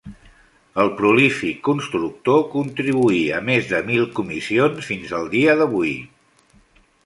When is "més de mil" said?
3.53-4.09